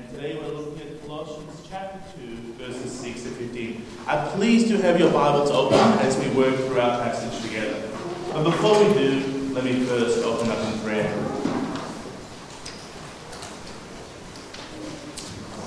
[0.00, 3.84] and today we're looking at Colossians chapter 2, verses 6 to 15.
[4.06, 7.86] I'm pleased to have your Bibles open as we work through our passage together.
[8.32, 11.12] But before we do, let me first open up in prayer.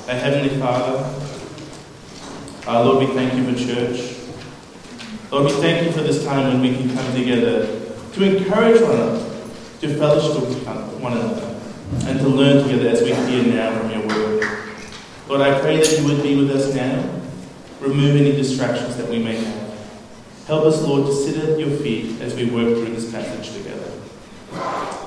[0.08, 0.98] Our Heavenly Father,
[2.68, 4.18] our Lord, we thank you for church.
[5.32, 7.68] Lord, we thank you for this time when we can come together
[8.14, 9.46] to encourage one another,
[9.82, 10.66] to fellowship with
[11.00, 11.60] one another,
[12.06, 13.83] and to learn together as we hear now.
[15.34, 17.10] Lord, I pray that you would be with us now,
[17.80, 19.80] remove any distractions that we may have.
[20.46, 23.90] Help us, Lord, to sit at your feet as we work through this passage together.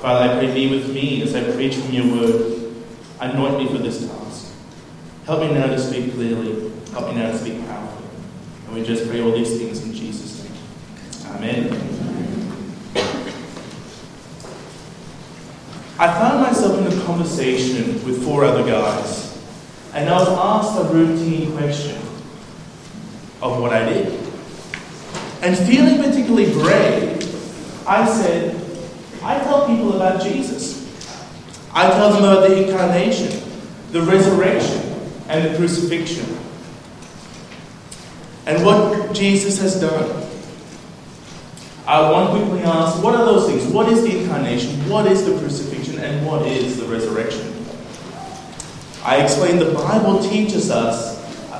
[0.01, 2.73] Father, I pray be with me as I preach from your word.
[3.21, 4.53] Anoint me for this task.
[5.25, 6.73] Help me now to speak clearly.
[6.91, 8.09] Help me now to speak powerfully.
[8.65, 11.35] And we just pray all these things in Jesus' name.
[11.37, 11.71] Amen.
[15.97, 19.26] I found myself in a conversation with four other guys,
[19.97, 21.95] and I was asked a routine question
[23.41, 24.13] of what I did.
[25.41, 27.17] And feeling particularly brave,
[27.87, 28.55] I said,
[29.23, 30.85] I tell people about Jesus.
[31.73, 33.41] I tell them about the incarnation,
[33.91, 34.83] the resurrection,
[35.29, 36.25] and the crucifixion.
[38.45, 40.29] And what Jesus has done.
[41.87, 43.65] I want to quickly ask what are those things?
[43.73, 44.87] What is the incarnation?
[44.87, 45.97] What is the crucifixion?
[45.97, 47.56] And what is the resurrection?
[49.07, 51.17] I explained the Bible teaches us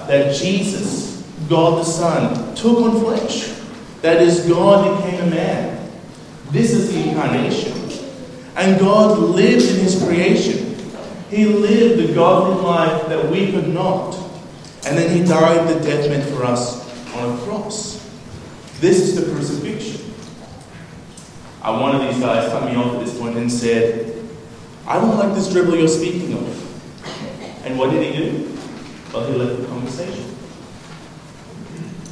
[0.07, 3.57] that Jesus, God the Son, took on flesh.
[4.01, 5.91] That is, God became a man.
[6.51, 7.71] This is the incarnation.
[8.57, 10.75] And God lived in His creation.
[11.29, 14.13] He lived the godly life that we could not.
[14.85, 16.83] And then He died the death meant for us
[17.15, 18.05] on a cross.
[18.81, 20.13] This is the crucifixion.
[21.63, 24.27] Uh, one of these guys cut me off at this point and said,
[24.85, 26.56] I don't like this dribble you're speaking of.
[27.67, 28.57] And what did he do?
[29.13, 30.23] Well, he left the conversation.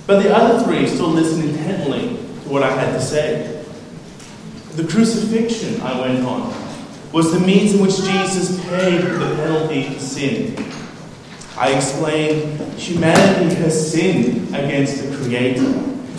[0.06, 3.64] But the other three still listened intently to what I had to say.
[4.74, 6.54] The crucifixion, I went on,
[7.14, 10.58] was the means in which Jesus paid the penalty for sin.
[11.58, 15.72] I explained humanity has sinned against the Creator.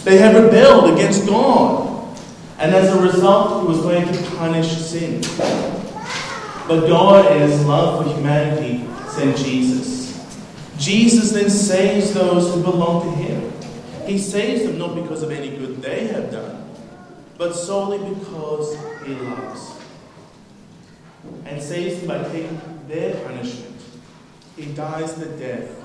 [0.05, 2.19] They have rebelled against God.
[2.59, 5.21] And as a result, He was going to punish sin.
[6.67, 10.07] But God, in His love for humanity, sent Jesus.
[10.79, 13.51] Jesus then saves those who belong to Him.
[14.07, 16.71] He saves them not because of any good they have done,
[17.39, 18.77] but solely because
[19.07, 19.73] He loves.
[21.47, 23.81] And saves them by taking their punishment.
[24.55, 25.83] He dies the death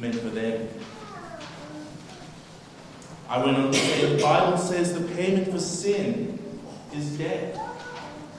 [0.00, 0.68] meant for them.
[3.28, 6.38] I went on to say the Bible says the payment for sin
[6.94, 7.58] is death.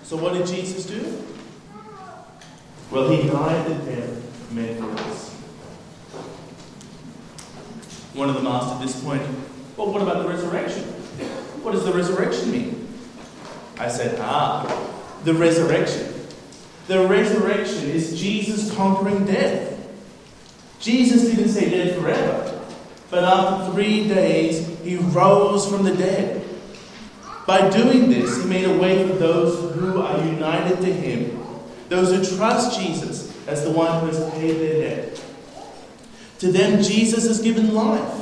[0.04, 1.35] So what did Jesus do?
[2.92, 5.34] Well, he died the death meant for us.
[8.14, 9.22] One of them asked at this point,
[9.76, 10.84] well, what about the resurrection?
[11.64, 12.88] What does the resurrection mean?
[13.78, 14.66] I said, ah,
[15.24, 16.14] the resurrection.
[16.88, 19.74] The resurrection is Jesus conquering death.
[20.80, 22.62] Jesus didn't say dead forever,
[23.10, 26.48] but after three days, he rose from the dead.
[27.48, 31.45] By doing this, he made a way for those who are united to him,
[31.90, 35.22] those who trust Jesus as the one who has paid their debt.
[36.40, 38.22] To them, Jesus has given life.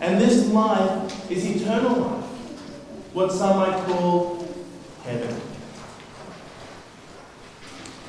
[0.00, 2.24] And this life is eternal life,
[3.14, 4.46] what some might call
[5.04, 5.40] heaven.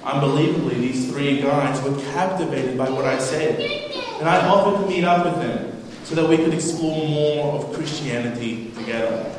[0.04, 3.60] Unbelievably, these three guys were captivated by what I said,
[4.20, 7.74] and I offered to meet up with them so that we could explore more of
[7.74, 9.34] Christianity together.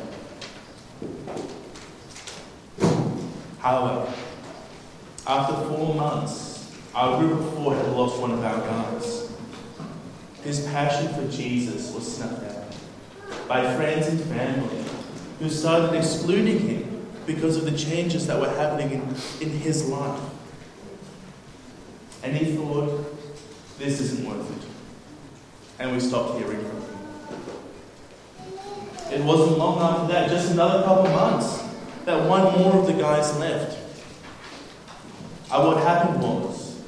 [3.58, 4.12] However,
[5.28, 9.30] after four months, our group of four had lost one of our guys.
[10.42, 14.84] His passion for Jesus was snuffed out by friends and family
[15.38, 19.02] who started excluding him because of the changes that were happening in,
[19.42, 20.18] in his life.
[22.22, 23.04] And he thought,
[23.78, 24.66] this isn't worth it.
[25.78, 26.88] And we stopped hearing from him.
[29.12, 31.62] It wasn't long after that, just another couple months,
[32.06, 33.87] that one more of the guys left.
[35.50, 36.82] And what happened was,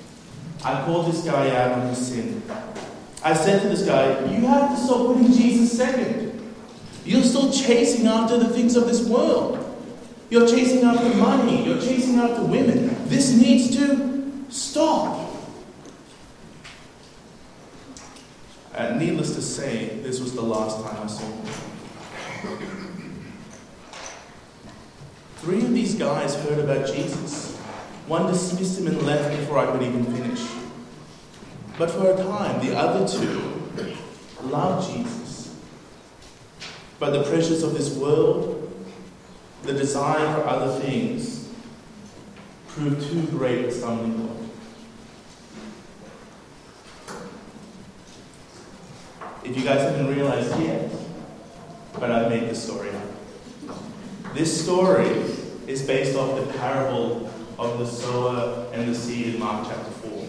[0.62, 2.42] I called this guy out on his sin.
[3.22, 6.30] I said to this guy, You have to stop putting Jesus second.
[7.04, 9.56] You're still chasing after the things of this world.
[10.28, 11.64] You're chasing after money.
[11.64, 13.08] You're chasing after women.
[13.08, 15.28] This needs to stop.
[18.74, 21.46] And needless to say, this was the last time I saw him.
[25.36, 27.59] Three of these guys heard about Jesus.
[28.10, 30.44] One dismissed him and left before I could even finish.
[31.78, 33.70] But for a time, the other two
[34.42, 35.56] loved Jesus.
[36.98, 38.68] But the pressures of this world,
[39.62, 41.50] the desire for other things,
[42.66, 44.36] proved too great a stumbling block.
[49.44, 50.90] If you guys haven't realized yet,
[52.00, 54.34] but I've made this story up.
[54.34, 55.06] This story
[55.68, 57.30] is based off the parable
[57.60, 60.26] of the sower and the seed in Mark chapter 4.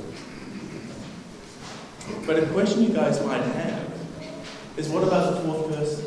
[2.26, 3.90] But a question you guys might have
[4.76, 6.06] is what about the fourth person?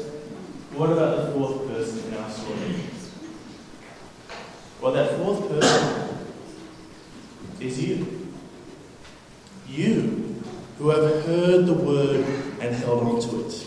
[0.75, 2.75] What about the fourth person in our story?
[4.83, 6.27] Well, that fourth person
[7.59, 8.29] is you.
[9.67, 10.43] You
[10.77, 12.27] who have heard the word
[12.61, 13.67] and held on to it.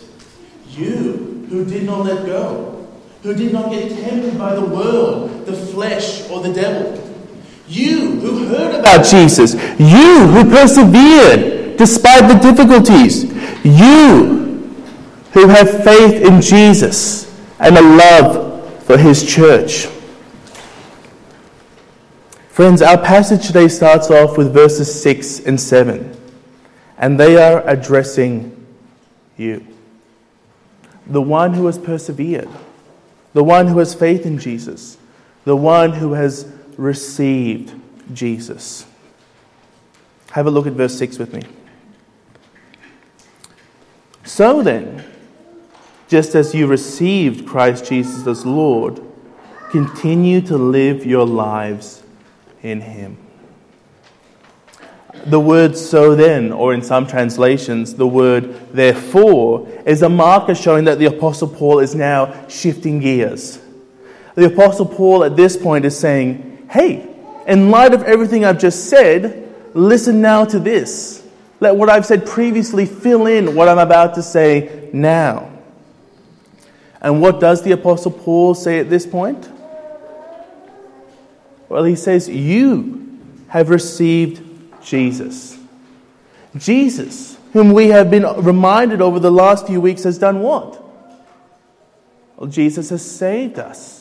[0.68, 2.88] You who did not let go,
[3.24, 7.07] who did not get tempted by the world, the flesh, or the devil.
[7.68, 13.24] You who heard about Jesus, you who persevered despite the difficulties,
[13.62, 14.74] you
[15.32, 19.86] who have faith in Jesus and a love for his church.
[22.48, 26.16] Friends, our passage today starts off with verses 6 and 7,
[26.96, 28.66] and they are addressing
[29.36, 29.64] you.
[31.06, 32.48] The one who has persevered,
[33.34, 34.96] the one who has faith in Jesus,
[35.44, 37.74] the one who has received
[38.14, 38.86] Jesus.
[40.30, 41.42] Have a look at verse 6 with me.
[44.24, 45.04] So then,
[46.08, 49.02] just as you received Christ Jesus as Lord,
[49.70, 52.02] continue to live your lives
[52.62, 53.18] in Him.
[55.26, 60.84] The word so then, or in some translations, the word therefore, is a marker showing
[60.84, 63.58] that the Apostle Paul is now shifting gears.
[64.36, 67.08] The Apostle Paul at this point is saying, hey,
[67.46, 71.26] in light of everything I've just said, listen now to this.
[71.60, 75.50] Let what I've said previously fill in what I'm about to say now.
[77.00, 79.48] And what does the Apostle Paul say at this point?
[81.68, 83.18] Well, he says, You
[83.48, 84.42] have received
[84.82, 85.58] Jesus.
[86.56, 90.82] Jesus, whom we have been reminded over the last few weeks, has done what?
[92.36, 93.97] Well, Jesus has saved us.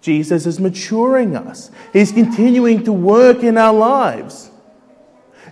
[0.00, 1.70] Jesus is maturing us.
[1.92, 4.50] He's continuing to work in our lives.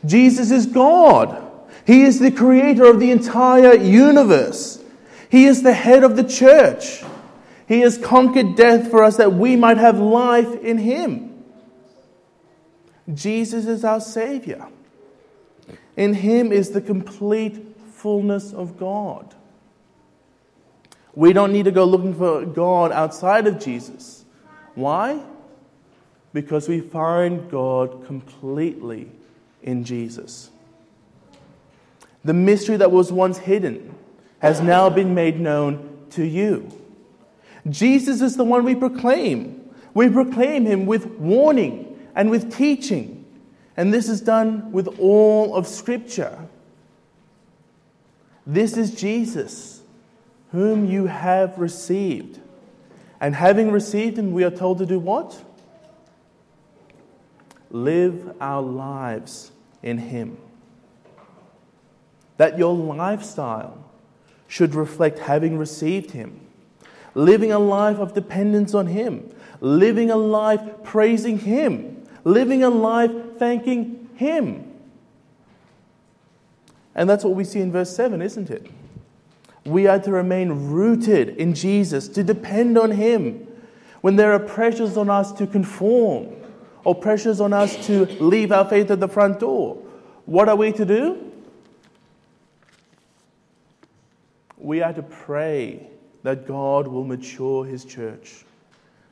[0.05, 1.41] Jesus is God.
[1.87, 4.83] He is the creator of the entire universe.
[5.29, 7.03] He is the head of the church.
[7.67, 11.45] He has conquered death for us that we might have life in Him.
[13.13, 14.69] Jesus is our Savior.
[15.97, 19.35] In Him is the complete fullness of God.
[21.15, 24.24] We don't need to go looking for God outside of Jesus.
[24.75, 25.23] Why?
[26.33, 29.11] Because we find God completely
[29.63, 30.51] in Jesus.
[32.25, 33.95] The mystery that was once hidden
[34.41, 36.71] has now been made known to you.
[37.69, 39.71] Jesus is the one we proclaim.
[39.95, 43.25] We proclaim Him with warning and with teaching.
[43.77, 46.47] And this is done with all of Scripture.
[48.47, 49.83] This is Jesus,
[50.53, 52.41] whom you have received.
[53.25, 55.43] And having received him, we are told to do what?
[57.71, 59.51] Live our lives
[59.83, 60.37] in him.
[62.37, 63.79] That your lifestyle
[64.47, 66.41] should reflect having received him,
[67.15, 73.13] living a life of dependence on him, living a life praising him living a life
[73.39, 74.71] thanking Him.
[76.95, 78.67] And that's what we see in verse 7, isn't it?
[79.65, 83.47] We are to remain rooted in Jesus, to depend on Him.
[84.01, 86.29] When there are pressures on us to conform
[86.85, 89.77] or pressures on us to leave our faith at the front door,
[90.27, 91.33] what are we to do?
[94.59, 95.89] We are to pray
[96.23, 98.45] that God will mature His church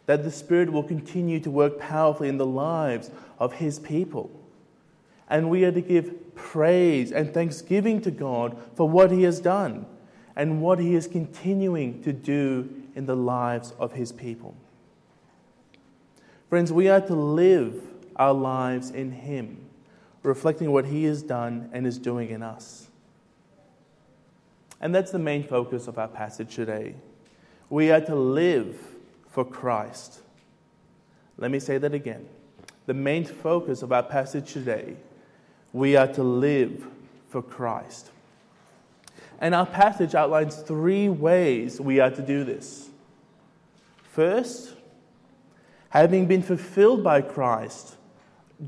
[0.06, 4.30] that the Spirit will continue to work powerfully in the lives of His people.
[5.28, 9.86] And we are to give praise and thanksgiving to God for what He has done
[10.36, 14.54] and what He is continuing to do in the lives of His people.
[16.48, 17.82] Friends, we are to live
[18.16, 19.64] our lives in Him,
[20.22, 22.88] reflecting what He has done and is doing in us.
[24.80, 26.96] And that's the main focus of our passage today.
[27.70, 28.76] We are to live
[29.30, 30.20] for Christ.
[31.38, 32.28] Let me say that again.
[32.86, 34.96] The main focus of our passage today,
[35.72, 36.86] we are to live
[37.28, 38.10] for Christ.
[39.40, 42.90] And our passage outlines three ways we are to do this.
[44.02, 44.74] First,
[45.90, 47.96] having been fulfilled by Christ,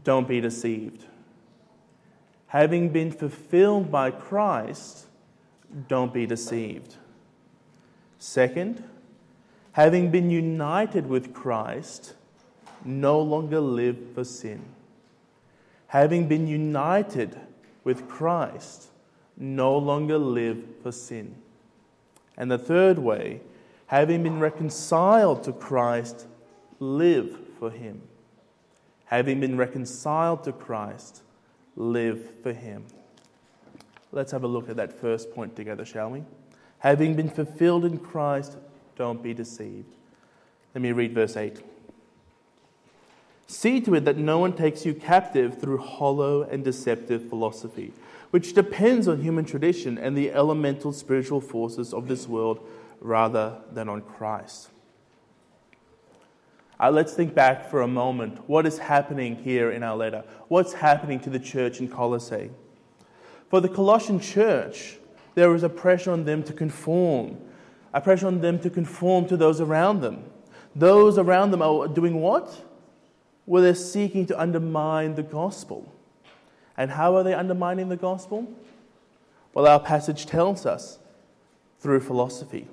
[0.03, 1.05] don't be deceived.
[2.49, 5.07] Having been fulfilled by Christ,
[5.89, 6.97] don't be deceived.
[8.19, 8.83] Second,
[9.73, 12.15] having been united with Christ,
[12.85, 14.63] no longer live for sin.
[15.89, 17.39] Having been united
[17.83, 18.89] with Christ,
[19.37, 21.35] no longer live for sin.
[22.37, 23.41] And the third way,
[23.87, 26.27] having been reconciled to Christ,
[26.81, 28.03] live for Him.
[29.07, 31.23] Having been reconciled to Christ,
[31.77, 32.85] live for Him.
[34.13, 36.25] Let's have a look at that first point together, shall we?
[36.79, 38.57] Having been fulfilled in Christ,
[38.97, 39.93] don't be deceived.
[40.75, 41.61] Let me read verse 8.
[43.47, 47.93] See to it that no one takes you captive through hollow and deceptive philosophy,
[48.35, 52.59] which depends on human tradition and the elemental spiritual forces of this world
[53.01, 54.71] rather than on Christ.
[56.81, 58.41] Uh, let's think back for a moment.
[58.49, 60.25] What is happening here in our letter?
[60.49, 62.51] What's happening to the church in Colossae?
[63.51, 64.99] For the Colossian church,
[65.37, 67.39] there was a pressure on them to conform,
[67.93, 70.25] a pressure on them to conform to those around them.
[70.75, 72.53] Those around them are doing what?
[73.47, 75.95] Well, they're seeking to undermine the gospel.
[76.77, 78.53] And how are they undermining the gospel?
[79.53, 80.99] Well, our passage tells us
[81.79, 82.67] through philosophy.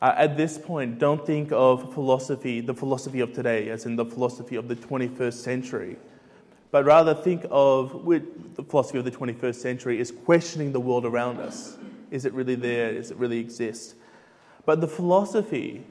[0.00, 4.04] Uh, at this point, don't think of philosophy, the philosophy of today, as in the
[4.04, 5.96] philosophy of the 21st century,
[6.72, 8.04] but rather think of
[8.56, 11.76] the philosophy of the 21st century is questioning the world around us.
[12.10, 12.94] Is it really there?
[12.94, 13.94] Does it really exist?
[14.64, 15.84] But the philosophy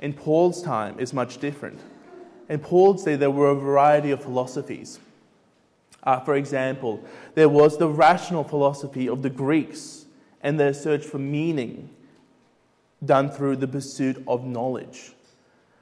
[0.00, 1.78] in Paul's time is much different.
[2.48, 4.98] In Paul's day, there were a variety of philosophies.
[6.02, 7.02] Uh, for example,
[7.34, 10.06] there was the rational philosophy of the Greeks
[10.42, 11.90] and their search for meaning
[13.04, 15.12] done through the pursuit of knowledge.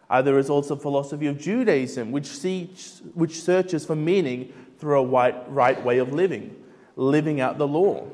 [0.09, 5.05] Uh, there is also philosophy of Judaism, which, seeks, which searches for meaning through a
[5.05, 6.57] right, right way of living,
[6.97, 8.07] living out the law.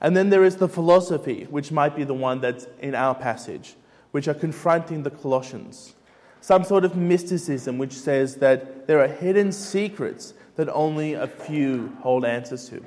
[0.00, 3.74] And then there is the philosophy, which might be the one that's in our passage,
[4.12, 5.94] which are confronting the Colossians.
[6.40, 11.96] Some sort of mysticism which says that there are hidden secrets that only a few
[12.00, 12.84] hold answers to.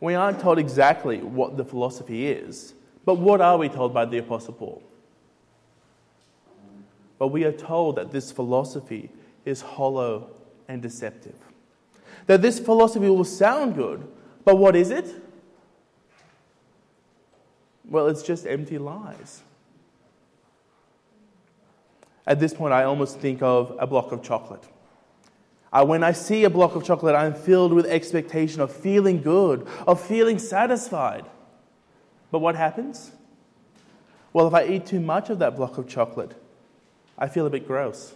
[0.00, 4.18] We aren't told exactly what the philosophy is, but what are we told by the
[4.18, 4.82] Apostle Paul?
[7.18, 9.10] But we are told that this philosophy
[9.44, 10.30] is hollow
[10.66, 11.36] and deceptive.
[12.26, 14.06] That this philosophy will sound good,
[14.44, 15.06] but what is it?
[17.84, 19.42] Well, it's just empty lies.
[22.26, 24.64] At this point, I almost think of a block of chocolate.
[25.72, 29.66] Uh, when I see a block of chocolate, I'm filled with expectation of feeling good,
[29.86, 31.24] of feeling satisfied.
[32.30, 33.12] But what happens?
[34.32, 36.34] Well, if I eat too much of that block of chocolate,
[37.18, 38.14] I feel a bit gross.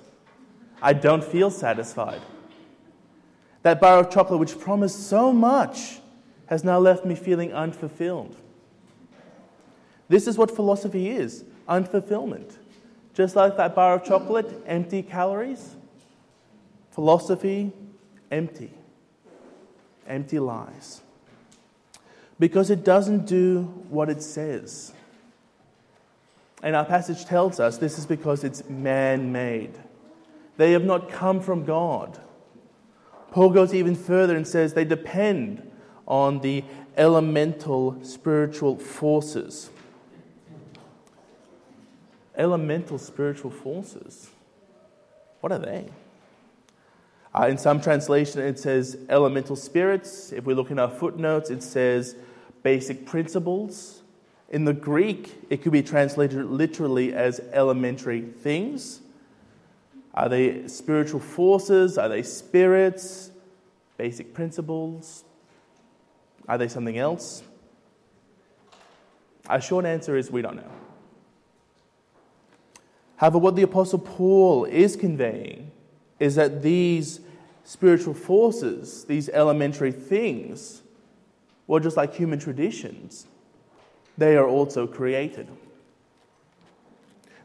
[0.82, 2.20] I don't feel satisfied.
[3.62, 6.00] That bar of chocolate, which promised so much,
[6.46, 8.36] has now left me feeling unfulfilled.
[10.08, 12.56] This is what philosophy is unfulfillment.
[13.14, 15.74] Just like that bar of chocolate, empty calories,
[16.96, 17.72] Philosophy,
[18.30, 18.72] empty.
[20.08, 21.02] Empty lies.
[22.40, 24.94] Because it doesn't do what it says.
[26.62, 29.78] And our passage tells us this is because it's man made.
[30.56, 32.18] They have not come from God.
[33.30, 35.70] Paul goes even further and says they depend
[36.08, 36.64] on the
[36.96, 39.68] elemental spiritual forces.
[42.38, 44.30] Elemental spiritual forces.
[45.42, 45.90] What are they?
[47.38, 50.32] Uh, in some translation, it says elemental spirits.
[50.32, 52.16] If we look in our footnotes, it says
[52.62, 54.02] basic principles.
[54.48, 59.00] In the Greek, it could be translated literally as elementary things.
[60.14, 61.98] Are they spiritual forces?
[61.98, 63.30] Are they spirits?
[63.98, 65.24] Basic principles?
[66.48, 67.42] Are they something else?
[69.46, 70.72] Our short answer is we don't know.
[73.16, 75.70] However, what the Apostle Paul is conveying
[76.18, 77.20] is that these
[77.64, 80.82] spiritual forces, these elementary things,
[81.66, 83.26] well, just like human traditions,
[84.16, 85.48] they are also created.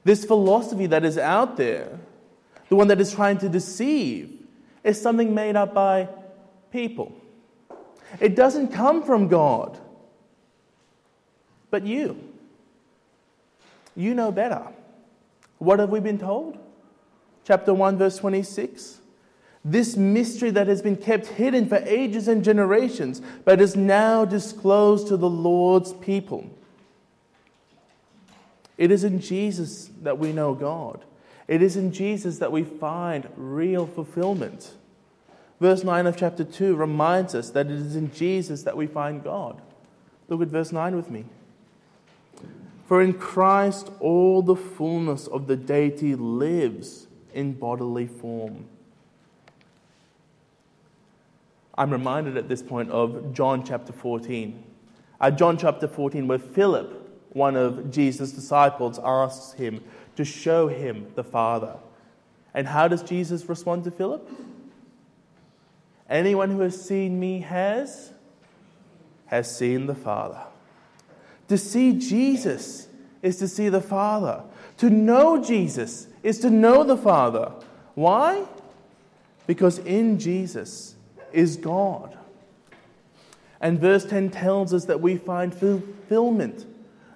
[0.03, 1.99] This philosophy that is out there,
[2.69, 4.39] the one that is trying to deceive,
[4.83, 6.07] is something made up by
[6.71, 7.13] people.
[8.19, 9.77] It doesn't come from God,
[11.69, 12.17] but you.
[13.95, 14.67] You know better.
[15.57, 16.57] What have we been told?
[17.43, 18.99] Chapter 1, verse 26
[19.63, 25.07] This mystery that has been kept hidden for ages and generations, but is now disclosed
[25.07, 26.49] to the Lord's people.
[28.77, 31.05] It is in Jesus that we know God.
[31.47, 34.73] It is in Jesus that we find real fulfillment.
[35.59, 39.23] Verse 9 of chapter 2 reminds us that it is in Jesus that we find
[39.23, 39.61] God.
[40.27, 41.25] Look at verse 9 with me.
[42.87, 48.65] For in Christ all the fullness of the deity lives in bodily form.
[51.75, 54.63] I'm reminded at this point of John chapter 14.
[55.19, 59.83] At John chapter 14, where Philip, one of Jesus' disciples, asks him
[60.15, 61.77] to show him the Father.
[62.53, 64.29] And how does Jesus respond to Philip?
[66.09, 68.11] Anyone who has seen me has
[69.27, 70.41] has seen the Father.
[71.47, 72.87] To see Jesus
[73.21, 74.43] is to see the Father.
[74.77, 77.51] To know Jesus is to know the Father.
[77.95, 78.45] Why?
[79.47, 80.95] Because in Jesus
[81.31, 82.17] is God.
[83.59, 86.65] And verse 10 tells us that we find fulfillment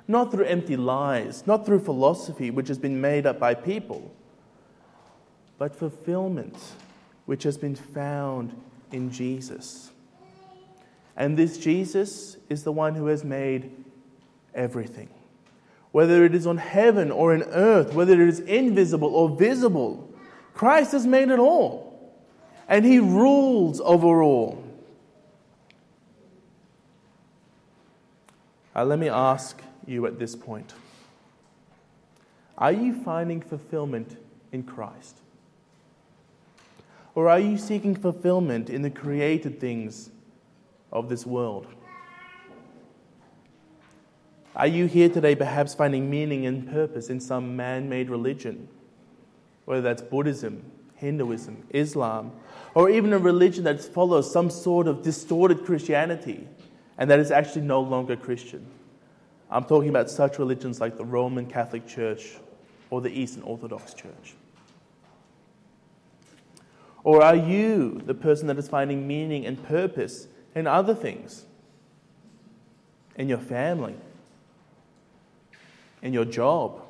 [0.08, 4.14] not through empty lies, not through philosophy which has been made up by people,
[5.58, 6.58] but fulfillment
[7.26, 8.56] which has been found
[8.92, 9.92] in Jesus.
[11.18, 13.72] And this Jesus is the one who has made
[14.54, 15.10] everything.
[15.96, 20.14] Whether it is on heaven or in earth, whether it is invisible or visible,
[20.54, 22.14] Christ has made it all.
[22.68, 24.62] And he rules over all.
[28.76, 30.74] Uh, let me ask you at this point
[32.58, 34.18] Are you finding fulfillment
[34.52, 35.22] in Christ?
[37.14, 40.10] Or are you seeking fulfillment in the created things
[40.92, 41.68] of this world?
[44.56, 48.70] Are you here today perhaps finding meaning and purpose in some man made religion?
[49.66, 50.64] Whether that's Buddhism,
[50.96, 52.32] Hinduism, Islam,
[52.74, 56.48] or even a religion that follows some sort of distorted Christianity
[56.98, 58.66] and that is actually no longer Christian.
[59.50, 62.38] I'm talking about such religions like the Roman Catholic Church
[62.90, 64.36] or the Eastern Orthodox Church.
[67.04, 71.46] Or are you the person that is finding meaning and purpose in other things?
[73.18, 73.96] In your family,
[76.06, 76.84] in your job,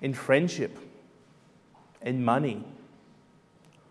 [0.00, 0.76] in friendship,
[2.02, 2.64] in money,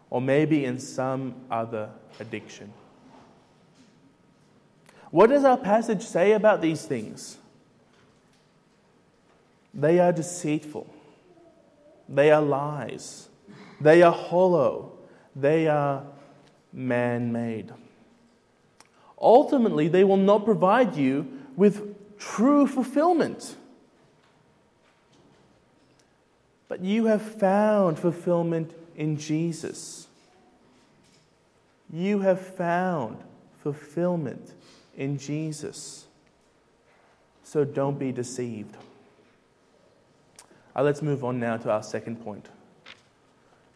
[0.09, 2.73] or maybe in some other addiction.
[5.11, 7.37] What does our passage say about these things?
[9.73, 10.93] They are deceitful,
[12.09, 13.29] they are lies,
[13.79, 14.91] they are hollow,
[15.37, 16.03] they are
[16.73, 17.71] man made.
[19.17, 23.55] Ultimately, they will not provide you with true fulfillment.
[26.71, 30.07] But you have found fulfillment in Jesus.
[31.91, 33.17] You have found
[33.61, 34.53] fulfillment
[34.95, 36.05] in Jesus.
[37.43, 38.77] So don't be deceived.
[40.73, 42.47] Uh, let's move on now to our second point.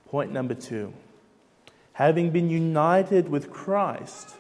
[0.08, 0.94] Point number two
[1.92, 4.38] having been united with Christ,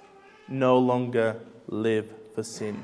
[0.47, 2.81] no longer live for sin.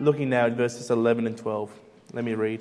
[0.00, 1.70] Looking now at verses 11 and 12,
[2.12, 2.60] let me read.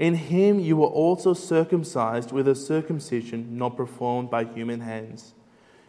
[0.00, 5.34] In him you were also circumcised with a circumcision not performed by human hands.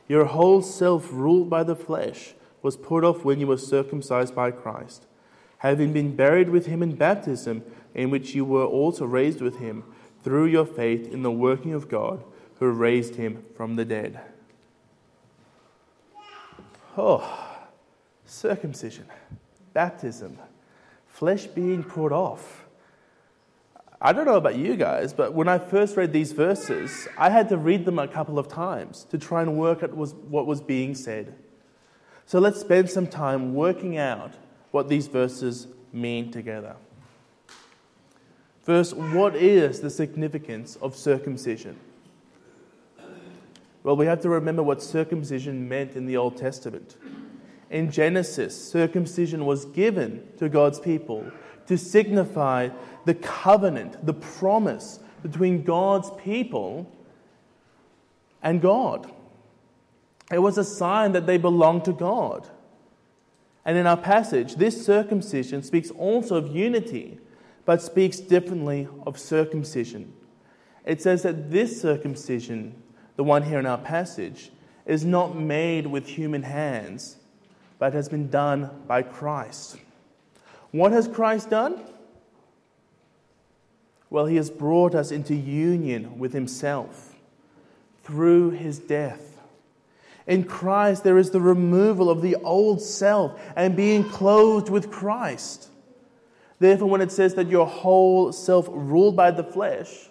[0.09, 4.51] Your whole self, ruled by the flesh, was put off when you were circumcised by
[4.51, 5.05] Christ,
[5.59, 7.63] having been buried with him in baptism,
[7.95, 9.85] in which you were also raised with him
[10.23, 12.21] through your faith in the working of God
[12.59, 14.19] who raised him from the dead.
[16.97, 17.63] Oh,
[18.25, 19.05] circumcision,
[19.71, 20.37] baptism,
[21.07, 22.60] flesh being put off.
[24.03, 27.49] I don't know about you guys, but when I first read these verses, I had
[27.49, 30.95] to read them a couple of times to try and work out what was being
[30.95, 31.35] said.
[32.25, 34.33] So let's spend some time working out
[34.71, 36.77] what these verses mean together.
[38.63, 41.77] First, what is the significance of circumcision?
[43.83, 46.95] Well, we have to remember what circumcision meant in the Old Testament.
[47.69, 51.31] In Genesis, circumcision was given to God's people
[51.71, 52.69] to signify
[53.05, 56.91] the covenant, the promise between God's people
[58.43, 59.11] and God.
[60.31, 62.47] It was a sign that they belonged to God.
[63.65, 67.19] And in our passage, this circumcision speaks also of unity,
[67.65, 70.13] but speaks differently of circumcision.
[70.85, 72.81] It says that this circumcision
[73.21, 74.51] the one here in our passage,
[74.85, 77.17] is not made with human hands,
[77.77, 79.77] but has been done by Christ.
[80.71, 81.81] What has Christ done?
[84.09, 87.07] Well, he has brought us into union with himself.
[88.03, 89.39] through his death.
[90.27, 95.69] In Christ, there is the removal of the old self and being clothed with Christ.
[96.59, 100.09] Therefore, when it says that your whole self ruled by the flesh,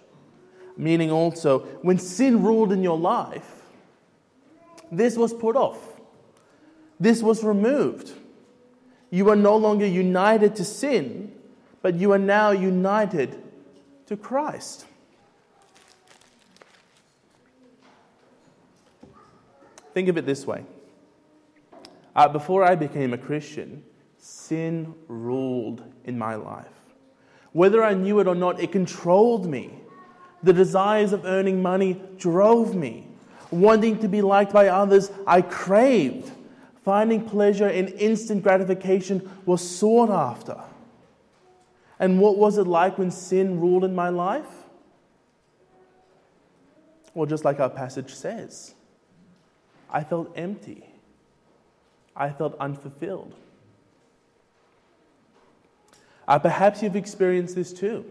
[0.76, 3.62] meaning also when sin ruled in your life,
[4.90, 6.00] this was put off.
[6.98, 8.12] This was removed.
[9.10, 11.32] You are no longer united to sin,
[11.82, 13.42] but you are now united
[14.06, 14.86] to Christ.
[19.92, 20.64] Think of it this way
[22.14, 23.82] uh, before I became a Christian,
[24.18, 26.66] sin ruled in my life.
[27.52, 29.74] Whether I knew it or not, it controlled me.
[30.42, 33.08] The desires of earning money drove me.
[33.50, 36.30] Wanting to be liked by others, I craved.
[36.84, 40.58] Finding pleasure in instant gratification was sought after.
[41.98, 44.46] And what was it like when sin ruled in my life?
[47.12, 48.74] Well, just like our passage says,
[49.90, 50.84] I felt empty.
[52.16, 53.34] I felt unfulfilled.
[56.26, 58.04] Uh, perhaps you've experienced this too.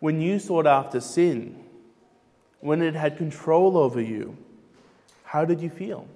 [0.00, 1.62] When you sought after sin,
[2.60, 4.36] when it had control over you,
[5.36, 6.06] how did you feel?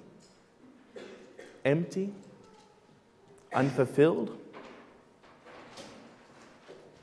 [1.62, 2.10] Empty?
[3.52, 4.34] Unfulfilled?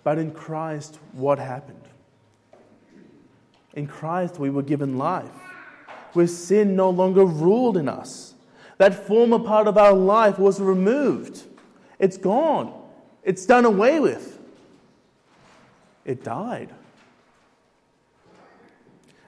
[0.04, 1.84] But in Christ, what happened?
[3.76, 5.30] In Christ, we were given life,
[6.14, 8.34] where sin no longer ruled in us.
[8.80, 11.44] That former part of our life was removed.
[12.00, 12.74] It's gone.
[13.22, 14.40] It's done away with.
[16.04, 16.74] It died.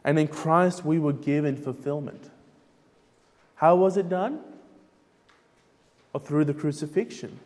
[0.03, 2.28] And in Christ, we were given fulfillment.
[3.59, 4.41] How was it done?
[6.13, 7.39] Or through the crucifixion.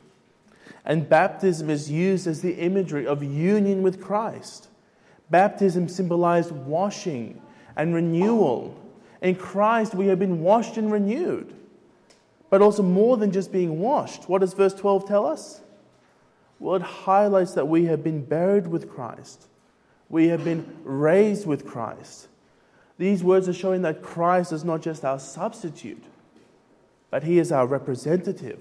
[0.86, 4.68] And baptism is used as the imagery of union with Christ.
[5.30, 7.42] Baptism symbolized washing
[7.76, 8.76] and renewal.
[9.22, 11.54] In Christ, we have been washed and renewed
[12.54, 14.30] but also more than just being washed.
[14.30, 15.62] What does verse 12 tell us?
[16.60, 19.48] Well, it highlights that we have been buried with Christ,
[20.08, 22.28] we have been raised with Christ.
[22.98, 26.04] These words are showing that Christ is not just our substitute,
[27.10, 28.60] but he is our representative.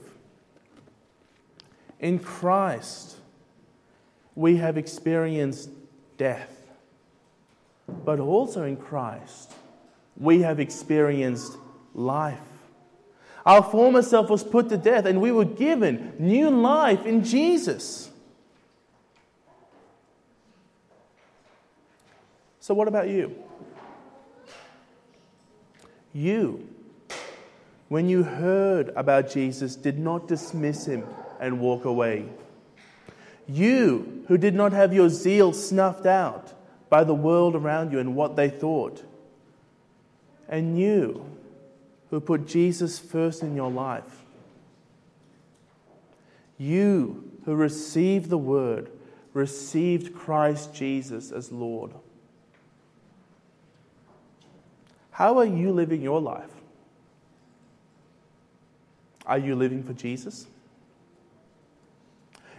[2.01, 3.17] In Christ,
[4.35, 5.71] we have experienced
[6.17, 6.67] death,
[7.87, 9.53] but also in Christ,
[10.17, 11.57] we have experienced
[11.95, 12.39] life.
[13.45, 18.11] Our former self was put to death, and we were given new life in Jesus.
[22.61, 23.42] So, what about you?
[26.13, 26.69] You,
[27.89, 31.05] when you heard about Jesus, did not dismiss him
[31.41, 32.27] and walk away.
[33.49, 36.53] You, who did not have your zeal snuffed out
[36.89, 39.03] by the world around you and what they thought.
[40.49, 41.25] And you,
[42.11, 44.23] who put Jesus first in your life.
[46.59, 48.91] You who received the word,
[49.33, 51.93] received Christ Jesus as Lord.
[55.13, 56.51] How are you living your life?
[59.27, 60.47] Are you living for Jesus?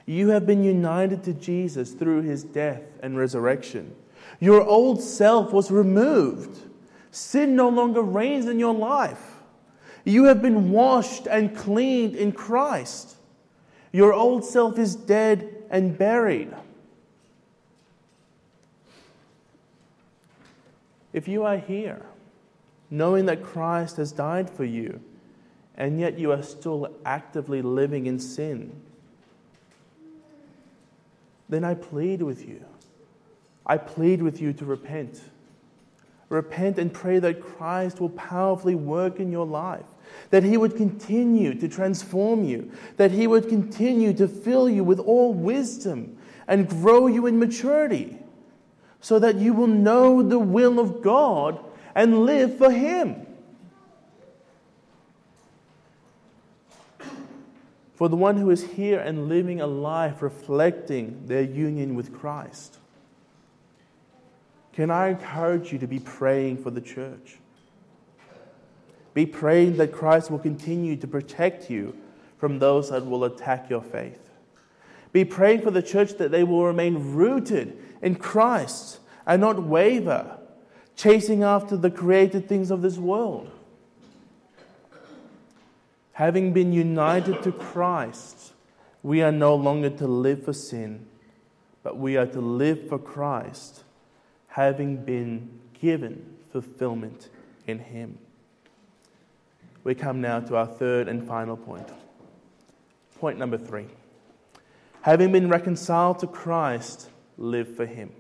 [0.06, 3.96] You have been united to Jesus through his death and resurrection.
[4.40, 6.60] Your old self was removed.
[7.12, 9.38] Sin no longer reigns in your life.
[10.06, 13.16] You have been washed and cleaned in Christ.
[13.92, 16.54] Your old self is dead and buried.
[21.14, 22.02] If you are here,
[22.94, 25.02] knowing that Christ has died for you,
[25.76, 28.72] and yet you are still actively living in sin,
[31.50, 32.64] then I plead with you.
[33.66, 35.22] I plead with you to repent.
[36.30, 39.86] Repent and pray that Christ will powerfully work in your life
[40.30, 45.00] that He would continue to transform you, that He would continue to fill you with
[45.00, 46.16] all wisdom
[46.48, 48.20] and grow you in maturity,
[49.02, 51.64] so that you will know the will of God
[51.96, 53.28] and live for Him.
[57.96, 62.80] For the one who is here and living a life reflecting their union with Christ,
[64.74, 67.38] can I encourage you to be praying for the church?
[69.14, 71.96] Be praying that Christ will continue to protect you
[72.40, 74.32] from those that will attack your faith.
[75.12, 80.40] Be praying for the church that they will remain rooted in Christ and not waver,
[80.96, 83.50] chasing after the created things of this world.
[86.14, 88.54] Having been united to Christ,
[89.02, 91.08] we are no longer to live for sin,
[91.82, 93.84] but we are to live for Christ,
[94.48, 97.30] having been given fulfillment
[97.68, 98.20] in Him.
[99.84, 101.90] We come now to our third and final point.
[103.20, 103.88] Point number three.
[105.02, 108.12] Having been reconciled to Christ, live for Him.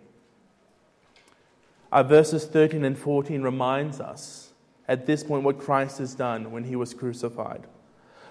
[1.94, 4.52] Our verses 13 and 14 reminds us
[4.88, 7.68] at this point what Christ has done when He was crucified.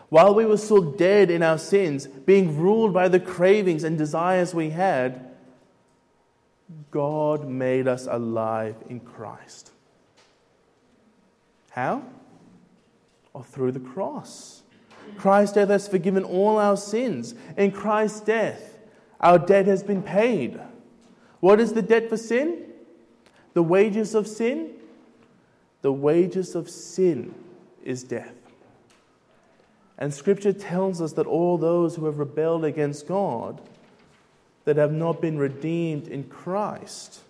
[0.09, 4.53] While we were still dead in our sins, being ruled by the cravings and desires
[4.53, 5.31] we had,
[6.91, 9.71] God made us alive in Christ.
[11.71, 12.03] How?
[13.33, 14.65] Or through the cross.
[15.17, 17.37] Christ's death has forgiven all our sins.
[17.57, 18.77] In Christ's death,
[19.21, 20.61] our debt has been paid.
[21.39, 22.72] What is the debt for sin?
[23.55, 24.71] The wages of sin?
[25.83, 27.35] The wages of sin
[27.85, 28.35] is death.
[29.99, 33.61] And Scripture tells us that all those who have rebelled against God,
[34.65, 37.21] that have not been redeemed in Christ,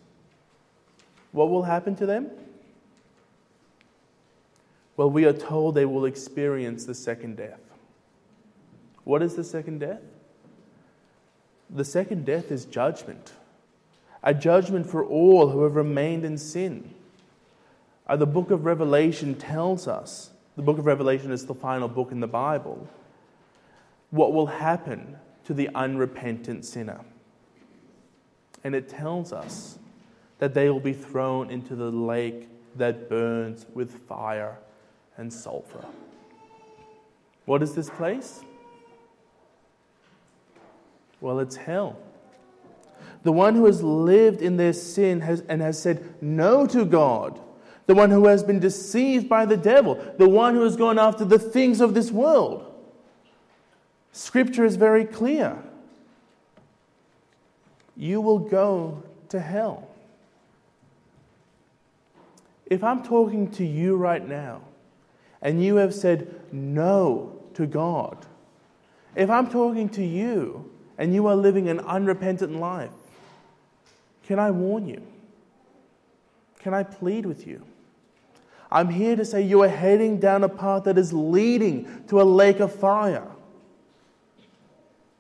[1.33, 2.31] what will happen to them?
[4.97, 7.61] Well, we are told they will experience the second death.
[9.05, 10.03] What is the second death?
[11.71, 13.33] The second death is judgment,
[14.23, 16.95] a judgment for all who have remained in sin.
[18.07, 22.13] Uh, the book of Revelation tells us, the book of Revelation is the final book
[22.13, 22.87] in the Bible,
[24.11, 27.01] what will happen to the unrepentant sinner.
[28.65, 29.79] And it tells us
[30.39, 34.59] that they will be thrown into the lake that burns with fire
[35.17, 35.85] and sulfur.
[37.45, 38.43] What is this place?
[41.21, 41.97] Well, it's hell.
[43.23, 47.41] The one who has lived in their sin has, and has said no to God,
[47.87, 51.25] the one who has been deceived by the devil, the one who has gone after
[51.25, 52.67] the things of this world.
[54.13, 55.57] Scripture is very clear.
[57.97, 59.89] You will go to hell.
[62.67, 64.63] If I'm talking to you right now,
[65.41, 68.27] and you have said no to God,
[69.15, 70.71] if I'm talking to you
[71.03, 72.93] and you are living an unrepentant life,
[74.25, 75.03] can I warn you?
[76.61, 77.67] Can I plead with you?
[78.71, 82.23] I'm here to say you are heading down a path that is leading to a
[82.23, 83.27] lake of fire.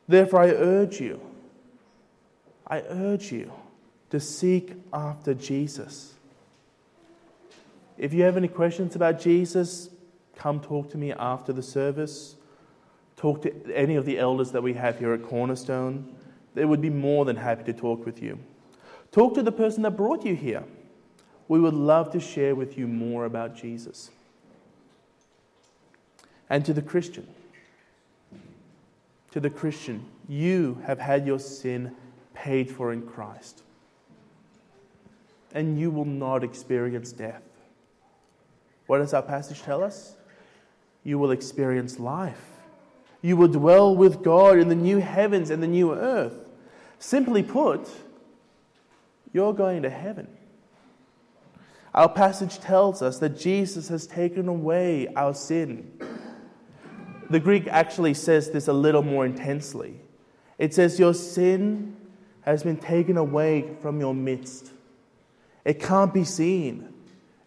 [0.07, 1.21] Therefore, I urge you,
[2.65, 3.51] I urge you
[4.11, 6.15] to seek after Jesus.
[7.99, 9.91] If you have any questions about Jesus,
[10.37, 12.37] come talk to me after the service.
[13.17, 16.15] Talk to any of the elders that we have here at Cornerstone.
[16.55, 18.39] They would be more than happy to talk with you.
[19.11, 20.65] Talk to the person that brought you here.
[21.49, 24.11] We would love to share with you more about Jesus.
[26.49, 27.27] And to the Christian,
[29.31, 31.95] to the Christian, you have had your sin
[32.35, 33.63] paid for in Christ.
[35.55, 37.43] And you will not experience death.
[38.87, 40.17] What does our passage tell us?
[41.05, 42.52] you will experience life.
[43.23, 46.35] You will dwell with God in the new heavens and the new earth.
[46.99, 47.89] Simply put,
[49.33, 50.27] you're going to heaven.
[51.95, 55.93] Our passage tells us that Jesus has taken away our sin.
[57.31, 60.01] The Greek actually says this a little more intensely.
[60.59, 61.97] It says, Your sin
[62.43, 64.71] has been taken away from your midst.
[65.65, 66.93] It can't be seen,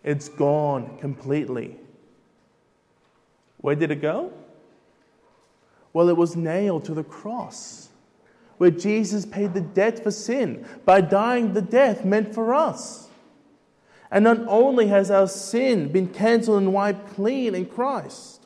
[0.03, 1.77] it's gone completely.
[3.57, 4.31] Where did it go?
[5.95, 7.87] Well, it was nailed to the cross,
[8.57, 13.07] where Jesus paid the debt for sin by dying the death meant for us.
[14.11, 18.45] And not only has our sin been cancelled and wiped clean in Christ,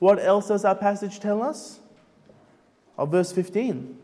[0.00, 1.78] what else does our passage tell us?
[2.98, 3.96] Of verse 15.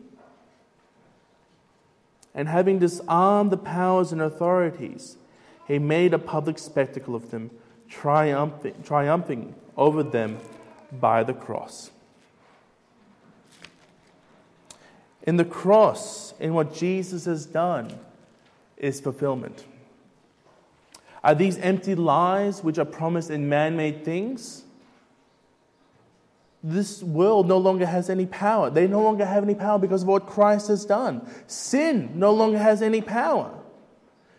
[2.33, 5.17] And having disarmed the powers and authorities,
[5.67, 7.51] he made a public spectacle of them,
[7.89, 10.37] triumphing, triumphing over them
[11.01, 11.91] by the cross.
[15.23, 17.97] In the cross, in what Jesus has done,
[18.77, 19.65] is fulfillment.
[21.23, 24.63] Are these empty lies which are promised in man made things?
[26.63, 28.69] This world no longer has any power.
[28.69, 31.27] They no longer have any power because of what Christ has done.
[31.47, 33.51] Sin no longer has any power.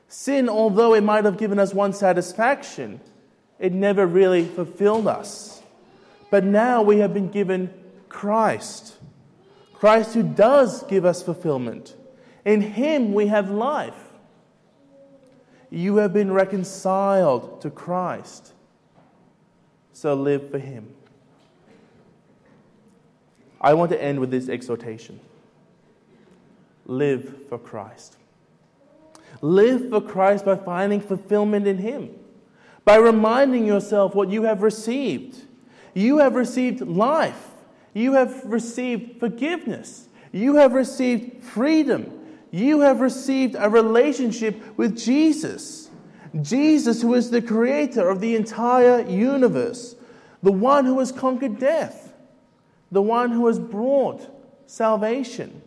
[0.08, 3.00] Sin, although it might have given us one satisfaction,
[3.58, 5.62] it never really fulfilled us.
[6.30, 7.72] But now we have been given
[8.08, 8.96] Christ.
[9.82, 11.96] Christ who does give us fulfillment.
[12.44, 14.12] In Him we have life.
[15.70, 18.52] You have been reconciled to Christ.
[19.92, 20.94] So live for Him.
[23.60, 25.18] I want to end with this exhortation
[26.86, 28.18] live for Christ.
[29.40, 32.10] Live for Christ by finding fulfillment in Him,
[32.84, 35.42] by reminding yourself what you have received.
[35.92, 37.51] You have received life,
[37.94, 45.90] you have received forgiveness, you have received freedom, you have received a relationship with Jesus.
[46.40, 49.96] Jesus, who is the creator of the entire universe,
[50.42, 52.14] the one who has conquered death,
[52.90, 54.28] the one who has brought
[54.66, 55.61] salvation.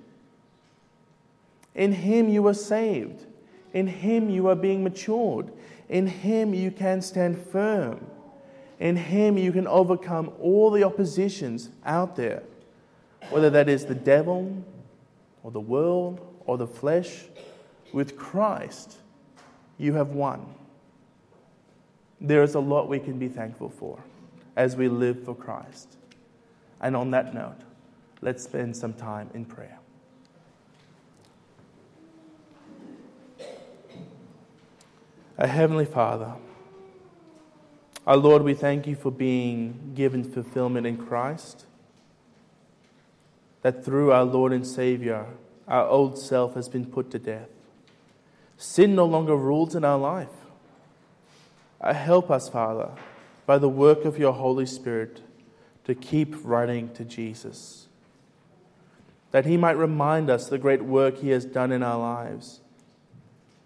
[1.76, 3.26] In him you are saved.
[3.74, 5.52] In him you are being matured.
[5.90, 8.06] In him you can stand firm.
[8.80, 12.44] In him you can overcome all the oppositions out there,
[13.30, 14.64] whether that is the devil
[15.44, 17.26] or the world or the flesh.
[17.94, 18.98] With Christ,
[19.78, 20.54] you have won.
[22.20, 24.00] There is a lot we can be thankful for
[24.56, 25.98] as we live for Christ.
[26.82, 27.60] And on that note,
[28.22, 29.80] let's spend some time in prayer.
[35.38, 36.34] Our Heavenly Father,
[38.08, 41.66] our Lord, we thank you for being given fulfillment in Christ.
[43.64, 45.26] That through our Lord and Savior,
[45.68, 47.50] our old self has been put to death.
[48.58, 50.30] Sin no longer rules in our life.
[51.82, 52.92] Uh, help us, Father,
[53.48, 55.22] by the work of your Holy Spirit,
[55.84, 57.88] to keep running to Jesus.
[59.32, 62.62] That He might remind us the great work He has done in our lives,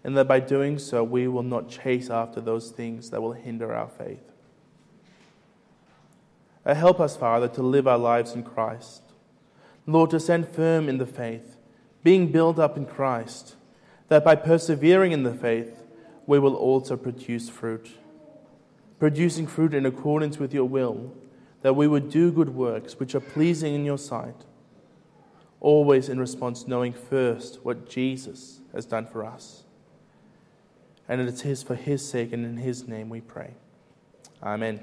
[0.02, 3.74] and that by doing so, we will not chase after those things that will hinder
[3.74, 4.29] our faith.
[6.64, 9.02] Uh, help us, Father, to live our lives in Christ.
[9.86, 11.56] Lord, to stand firm in the faith,
[12.02, 13.56] being built up in Christ,
[14.08, 15.82] that by persevering in the faith,
[16.26, 17.96] we will also produce fruit
[19.00, 21.12] producing fruit in accordance with your will,
[21.62, 24.44] that we would do good works which are pleasing in your sight,
[25.58, 29.64] always in response knowing first what Jesus has done for us.
[31.08, 33.54] And it is for his sake and in his name we pray.
[34.42, 34.80] Amen.